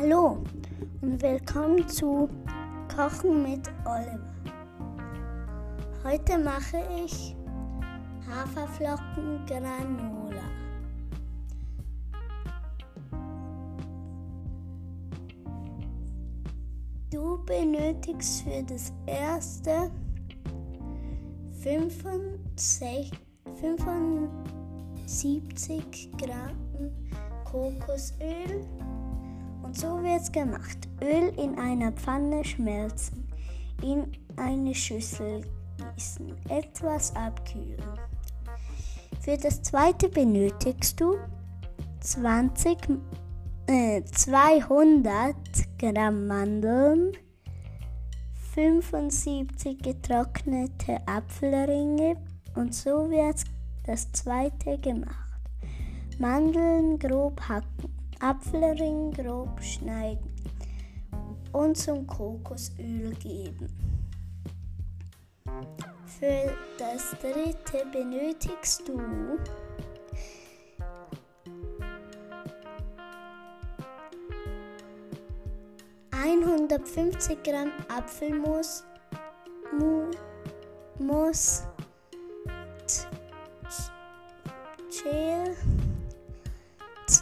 [0.00, 0.38] Hallo
[1.02, 2.30] und willkommen zu
[2.88, 4.32] Kochen mit Oliver.
[6.02, 7.36] Heute mache ich
[8.26, 10.40] Haferflocken Granola.
[17.10, 19.90] Du benötigst für das erste
[21.60, 23.10] 75,
[23.60, 26.56] 75 Gramm
[27.44, 28.66] Kokosöl
[29.70, 30.88] und so wird es gemacht.
[31.00, 33.28] Öl in einer Pfanne schmelzen,
[33.84, 35.44] in eine Schüssel
[35.94, 37.78] gießen, etwas abkühlen.
[39.20, 41.14] Für das zweite benötigst du
[42.00, 42.78] 20,
[43.68, 45.36] äh, 200
[45.78, 47.12] Gramm Mandeln,
[48.52, 52.16] 75 getrocknete Apfelringe
[52.56, 53.44] und so wird
[53.86, 55.14] das zweite gemacht.
[56.18, 60.30] Mandeln grob hacken, Apfelring grob schneiden
[61.52, 63.66] und zum Kokosöl geben.
[66.04, 69.00] Für das dritte benötigst du
[76.10, 78.84] einhundertfünfzig Gramm Apfelmus,
[79.78, 80.10] Mu,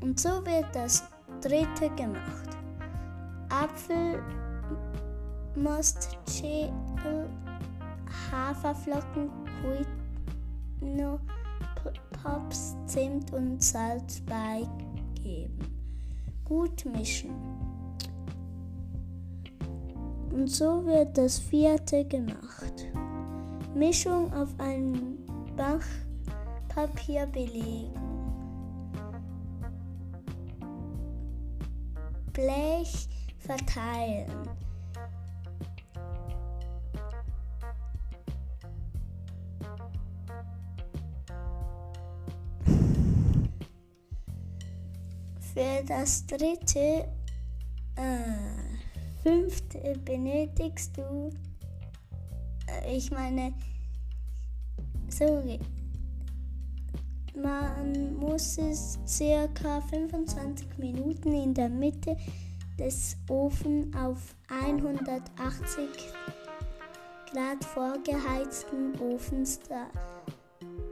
[0.00, 1.04] und so wird das
[1.42, 2.48] dritte gemacht.
[3.50, 4.16] Apfelmost,
[6.26, 6.72] Schäl,
[8.30, 9.30] Haferflocken,
[10.80, 11.20] Quino,
[12.22, 15.58] Pops, Zimt und Salz beigeben.
[16.44, 17.32] Gut mischen.
[20.32, 22.88] Und so wird das vierte gemacht.
[23.74, 25.18] Mischung auf ein
[25.56, 28.11] Backpapier belegen.
[32.32, 34.48] Blech verteilen.
[45.54, 47.06] Für das dritte,
[47.96, 51.30] äh, fünfte benötigst du,
[52.66, 53.52] äh, ich meine,
[55.10, 55.42] so,
[57.34, 62.16] man muss es circa 25 Minuten in der Mitte
[62.78, 65.88] des Ofens auf 180
[67.32, 69.58] Grad vorgeheizten Ofens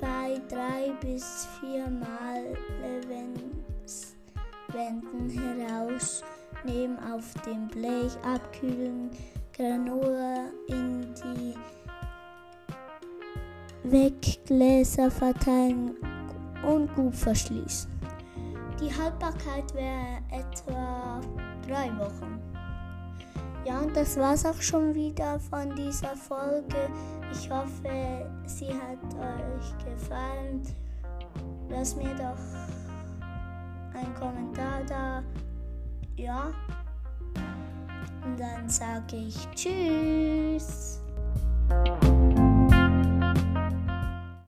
[0.00, 2.56] bei drei bis vier Mal
[4.72, 9.10] Wenden herausnehmen, auf dem Blech abkühlen,
[9.52, 11.54] Granola in die
[13.82, 15.96] Weggläser verteilen
[16.62, 17.90] und gut verschließen.
[18.80, 21.20] Die Haltbarkeit wäre etwa
[21.66, 22.40] drei Wochen.
[23.64, 26.88] Ja, und das war's auch schon wieder von dieser Folge.
[27.30, 30.62] Ich hoffe, sie hat euch gefallen.
[31.68, 32.38] Lasst mir doch
[33.98, 35.22] einen Kommentar da.
[36.16, 36.50] Ja.
[38.24, 41.00] Und dann sage ich Tschüss.